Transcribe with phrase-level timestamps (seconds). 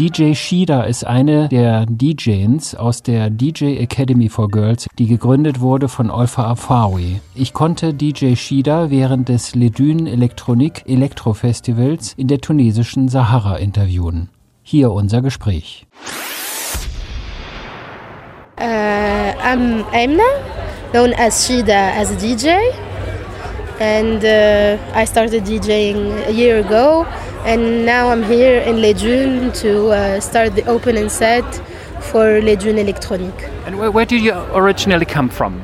[0.00, 5.90] DJ Shida ist eine der DJs aus der DJ Academy for Girls, die gegründet wurde
[5.90, 7.20] von Olfa Afawi.
[7.34, 14.30] Ich konnte DJ Shida während des Ledün Elektronik Elektro Festivals in der tunesischen Sahara interviewen.
[14.62, 15.86] Hier unser Gespräch.
[18.58, 20.22] Uh, I'm Aimna,
[20.92, 22.56] known as Shida as a DJ.
[23.78, 27.04] And uh, I started DJing a year ago.
[27.44, 31.44] And now I'm here in Les Dunes to uh, start the opening set
[32.00, 33.48] for Les Dunes Electronique.
[33.64, 35.60] And where, where did you originally come from?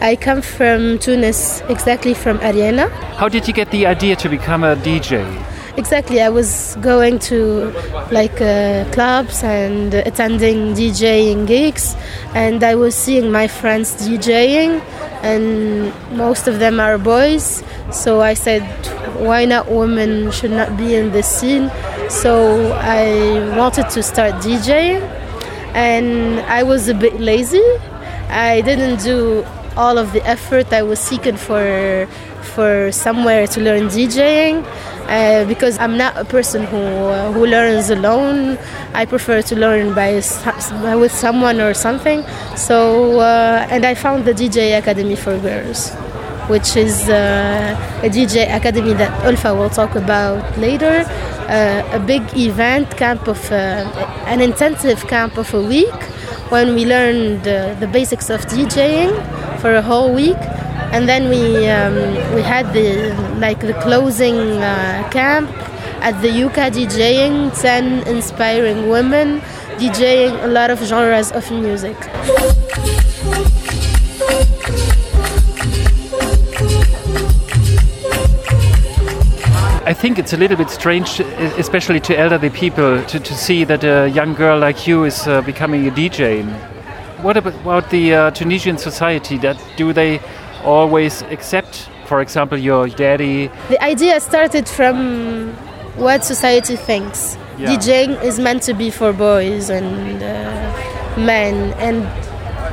[0.00, 2.90] I come from Tunis, exactly from Ariana.
[3.16, 5.24] How did you get the idea to become a DJ?
[5.76, 7.70] Exactly, I was going to
[8.10, 11.96] like uh, clubs and attending DJing gigs,
[12.34, 14.80] and I was seeing my friends DJing,
[15.22, 17.62] and most of them are boys.
[17.90, 18.62] So I said,
[19.20, 21.70] why not women should not be in this scene?
[22.08, 25.02] So I wanted to start DJing,
[25.74, 27.64] and I was a bit lazy.
[28.28, 29.44] I didn't do
[29.76, 32.08] all of the effort I was seeking for
[32.42, 34.64] for somewhere to learn DJing
[35.08, 36.82] uh, because I'm not a person who
[37.32, 38.58] who learns alone.
[38.94, 40.14] I prefer to learn by
[40.96, 42.24] with someone or something.
[42.56, 45.92] So uh, and I found the DJ Academy for Girls,
[46.48, 51.04] which is uh, a DJ academy that Ulfa will talk about later.
[51.48, 53.56] Uh, a big event camp of uh,
[54.26, 55.94] an intensive camp of a week
[56.50, 59.10] when we learned the basics of DJing
[59.60, 60.36] for a whole week
[60.92, 61.94] and then we um,
[62.34, 65.50] we had the like the closing uh, camp
[66.00, 69.40] at the Yuka DJing 10 inspiring women
[69.78, 71.96] DJing a lot of genres of music.
[79.86, 83.84] I think it's a little bit strange, especially to elderly people, to, to see that
[83.84, 86.44] a young girl like you is uh, becoming a DJ.
[87.22, 89.38] What about, the uh, Tunisian society?
[89.38, 90.18] That do they
[90.64, 93.46] always accept, for example, your daddy?
[93.68, 95.52] The idea started from
[95.94, 97.38] what society thinks.
[97.56, 97.76] Yeah.
[97.76, 102.02] DJing is meant to be for boys and uh, men, and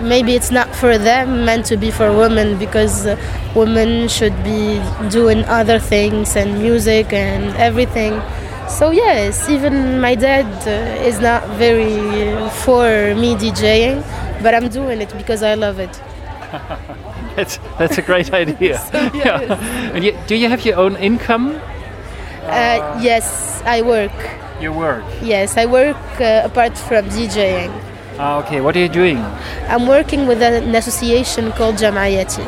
[0.04, 3.18] maybe it's not for them, meant to be for women because uh,
[3.56, 8.22] women should be doing other things and music and everything.
[8.70, 12.00] So yes, even my dad uh, is not very
[12.64, 14.04] for me DJing,
[14.42, 15.94] but I'm doing it because I love it.
[17.36, 18.78] that's that's a great idea.
[18.80, 19.26] so, yes.
[19.26, 19.92] yeah.
[19.94, 21.60] And you, do you have your own income?
[22.46, 24.12] Uh, yes, I work.
[24.62, 25.04] You work?
[25.22, 27.72] Yes, I work uh, apart from DJing.
[28.20, 29.18] Ah, okay, what are you doing?
[29.68, 32.46] I'm working with an association called Jamaity,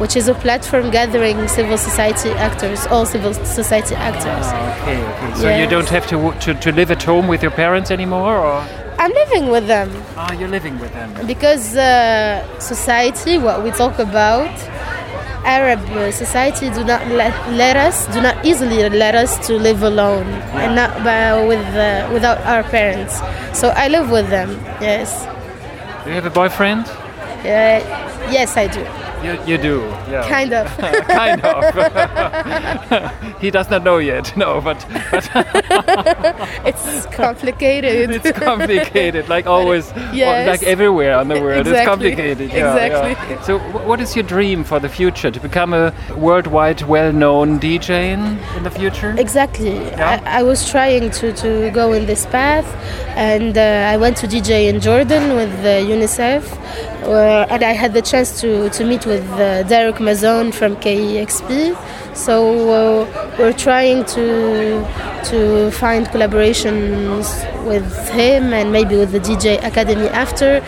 [0.00, 4.46] which is a platform gathering civil society actors, all civil society actors.
[4.46, 5.34] Ah, okay, okay.
[5.34, 5.60] So yes.
[5.60, 8.64] you don't have to, to, to live at home with your parents anymore, or?
[8.98, 9.90] I'm living with them.
[10.16, 11.26] Ah, you're living with them.
[11.26, 14.48] Because uh, society, what we talk about,
[15.44, 15.80] Arab
[16.12, 20.60] society do not let, let us, do not easily let us to live alone yeah.
[20.62, 23.20] and not uh, with uh, without our parents.
[23.52, 24.50] So I live with them.
[24.80, 25.24] Yes.
[26.04, 26.86] Do you have a boyfriend?
[27.44, 27.80] Uh,
[28.30, 28.84] yes, I do.
[29.24, 29.80] You, you do,
[30.10, 30.28] yeah.
[30.28, 30.66] Kind of.
[31.08, 31.64] kind of.
[33.40, 34.84] he does not know yet, no, but.
[35.10, 35.30] but
[36.66, 38.10] it's complicated.
[38.10, 40.46] it's complicated, like always, yes.
[40.46, 41.66] like everywhere on the world.
[41.66, 41.78] Exactly.
[41.78, 42.52] It's complicated.
[42.52, 43.34] Yeah, exactly.
[43.34, 43.42] Yeah.
[43.42, 45.30] So, what is your dream for the future?
[45.30, 49.14] To become a worldwide well known DJ in, in the future?
[49.18, 49.74] Exactly.
[49.74, 50.20] Yeah?
[50.24, 52.66] I, I, was trying to, to go in this path,
[53.16, 56.42] and uh, I went to DJ in Jordan with uh, UNICEF,
[57.04, 61.76] uh, and I had the chance to, to meet with uh, Derek Mazon from KEXP.
[62.14, 62.34] So
[62.70, 64.86] uh, we're trying to
[65.30, 67.24] to find collaborations
[67.66, 70.62] with him and maybe with the DJ Academy after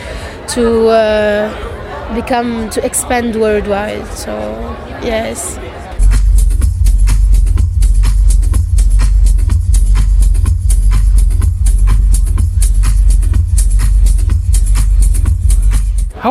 [0.55, 4.09] to uh, become to expand worldwide.
[4.09, 4.33] So
[5.05, 5.57] yes.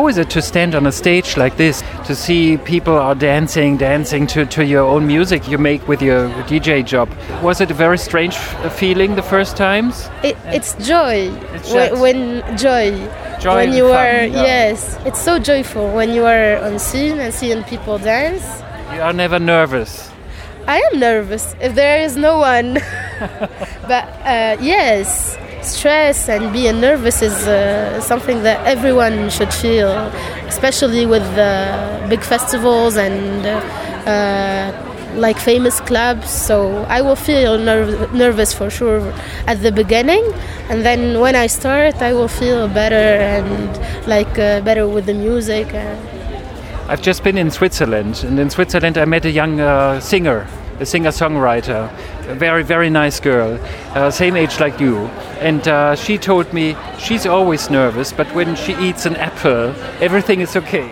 [0.06, 3.76] How is it to stand on a stage like this, to see people are dancing,
[3.76, 7.10] dancing to, to your own music you make with your DJ job?
[7.42, 10.08] Was it a very strange feeling the first times?
[10.22, 11.28] It, it's joy.
[11.54, 12.92] It's when, when, joy.
[13.40, 14.42] Joy when you fun, are yeah.
[14.44, 18.44] yes, it's so joyful when you are on scene and seeing people dance.
[18.94, 20.08] You are never nervous.
[20.68, 22.74] I am nervous if there is no one.
[23.88, 29.90] but uh, yes, stress and being nervous is uh, something that everyone should feel,
[30.46, 33.46] especially with uh, big festivals and
[34.06, 34.72] uh,
[35.16, 36.30] like famous clubs.
[36.30, 39.00] So I will feel nerv- nervous for sure
[39.46, 40.24] at the beginning,
[40.68, 45.14] and then when I start, I will feel better and like uh, better with the
[45.14, 45.74] music.
[46.88, 50.46] I've just been in Switzerland, and in Switzerland I met a young uh, singer,
[50.80, 51.90] a singer-songwriter,
[52.28, 53.58] a very very nice girl,
[53.94, 54.96] uh, same age like you,
[55.40, 60.40] and uh, she told me she's always nervous, but when she eats an apple, everything
[60.40, 60.90] is okay.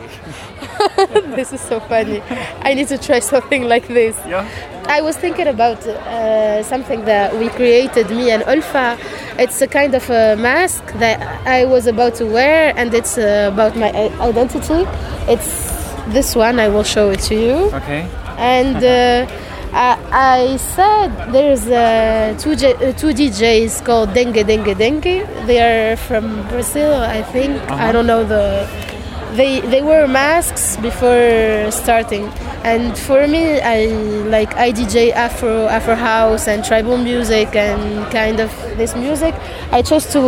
[1.36, 2.22] this is so funny.
[2.62, 4.16] I need to try something like this.
[4.26, 4.48] Yeah.
[4.86, 8.98] I was thinking about uh, something that we created, me and Ulfa.
[9.38, 13.50] It's a kind of a mask that I was about to wear, and it's uh,
[13.52, 13.90] about my
[14.20, 14.84] identity.
[15.26, 15.72] It's
[16.12, 16.60] this one.
[16.60, 17.54] I will show it to you.
[17.74, 18.08] Okay.
[18.36, 19.43] And uh,
[19.74, 19.98] I,
[20.52, 25.26] I, said there's uh, two, J, uh, two DJs called Dengue Dengue Dengue.
[25.46, 27.60] They are from Brazil, I think.
[27.62, 27.74] Uh-huh.
[27.74, 28.68] I don't know the
[29.34, 32.26] they they wear masks before starting
[32.62, 33.86] and for me i
[34.30, 37.82] like i dj afro afro house and tribal music and
[38.12, 39.34] kind of this music
[39.72, 40.20] i chose to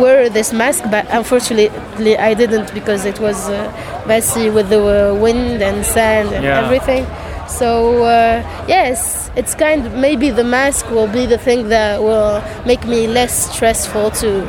[0.00, 5.14] wear this mask but unfortunately i didn't because it was uh, messy with the uh,
[5.14, 6.64] wind and sand and Yeah.
[6.64, 7.04] everything
[7.48, 12.42] so uh, yes it's kind of maybe the mask will be the thing that will
[12.66, 14.46] make me less stressful too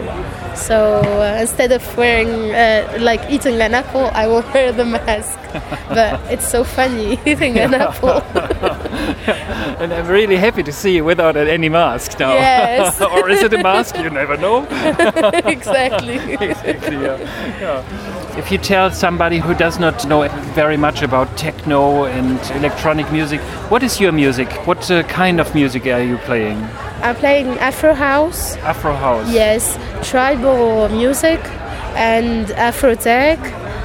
[0.56, 5.38] so uh, instead of wearing uh, like eating an apple, I will wear the mask.
[5.90, 8.22] but it's so funny eating an apple.
[9.80, 12.34] And I'm really happy to see you without any mask now.
[12.34, 13.02] Yes.
[13.02, 13.98] or is it a mask?
[13.98, 14.64] You never know.
[15.46, 16.16] exactly.
[16.16, 16.98] exactly.
[16.98, 17.18] Yeah.
[17.60, 18.23] Yeah.
[18.36, 23.40] If you tell somebody who does not know very much about techno and electronic music,
[23.70, 24.52] what is your music?
[24.66, 26.58] What uh, kind of music are you playing?
[27.04, 28.58] I'm playing Afro house.
[28.58, 29.32] Afro house.
[29.32, 31.40] Yes, tribal music
[31.96, 33.38] and Afro tech.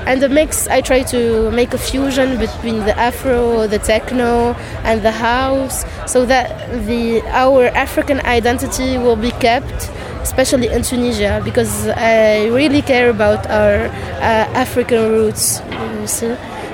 [0.07, 5.03] And the mix, I try to make a fusion between the Afro, the techno, and
[5.03, 9.91] the house, so that the our African identity will be kept,
[10.23, 13.87] especially in Tunisia, because I really care about our
[14.21, 15.63] uh, African roots.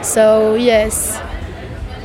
[0.03, 1.21] So yes,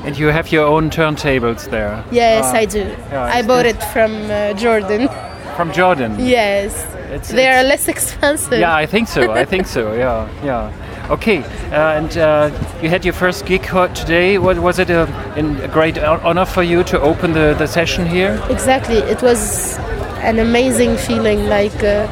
[0.05, 2.03] And you have your own turntables there.
[2.11, 2.79] yes, Ah, I do.
[3.11, 5.09] yeah, I bought it from uh, Jordan.
[5.57, 6.15] From Jordan.
[6.19, 6.73] yes,
[7.11, 8.59] It's- they are less expensive.
[8.59, 9.21] Yeah, I think so.
[9.41, 9.93] I think so.
[10.03, 10.71] Yeah, yeah.
[11.11, 11.39] Okay,
[11.71, 12.49] uh, and uh,
[12.83, 13.63] you had your first gig
[13.95, 14.37] today.
[14.37, 14.89] What was it?
[14.91, 15.03] A,
[15.63, 18.39] a great honor for you to open the, the session here.
[18.49, 18.97] Exactly.
[18.97, 19.79] It was
[20.21, 22.07] an amazing feeling, like uh,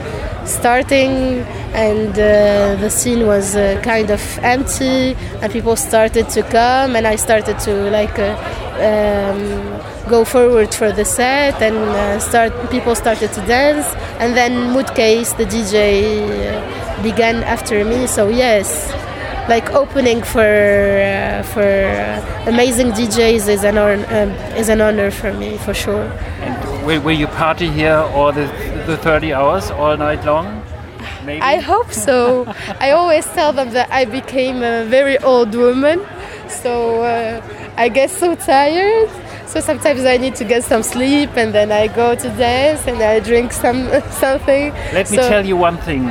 [0.45, 1.43] starting
[1.73, 7.05] and uh, the scene was uh, kind of empty and people started to come and
[7.05, 8.33] I started to like uh,
[8.79, 13.85] um, go forward for the set and uh, start people started to dance
[14.19, 18.91] and then Moodcase the DJ uh, began after me so yes
[19.49, 21.67] like opening for for
[22.47, 26.03] amazing DJs is an honor, um, is an honor for me for sure.
[26.41, 26.55] And
[26.87, 28.45] will, will you party here all the,
[28.87, 30.63] the 30 hours, all night long?
[31.25, 31.41] Maybe.
[31.41, 32.45] I hope so.
[32.79, 36.05] I always tell them that I became a very old woman,
[36.47, 37.41] so uh,
[37.75, 39.09] I get so tired.
[39.47, 43.01] So sometimes I need to get some sleep, and then I go to dance and
[43.01, 44.73] I drink some something.
[44.93, 46.09] Let me tell you one thing.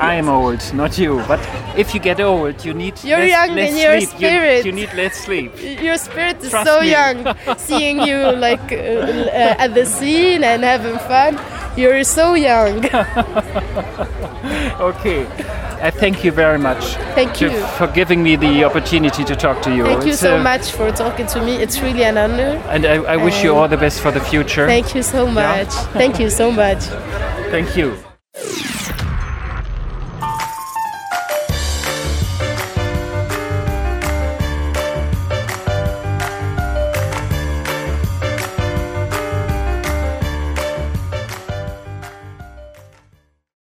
[0.00, 1.22] I am old, not you.
[1.28, 1.40] But
[1.76, 4.10] if you get old, you need You're less, young less in your sleep.
[4.20, 4.66] You- spirit.
[4.66, 5.52] You, need less sleep.
[5.82, 6.90] Your spirit is Trust so me.
[6.90, 7.36] young.
[7.58, 11.38] Seeing you like uh, uh, at the scene and having fun,
[11.78, 12.84] you're so young.
[14.80, 15.26] Okay.
[15.80, 16.84] I thank you very much.
[17.14, 17.50] Thank you.
[17.78, 19.84] for giving me the opportunity to talk to you.
[19.84, 21.56] Thank you It's, so uh, much for talking to me.
[21.56, 22.62] It's really an honor.
[22.68, 24.66] And I, I wish you all the best for the future.
[24.66, 25.68] Thank you so much.
[25.92, 26.82] Thank you so much.
[27.50, 28.07] Thank you.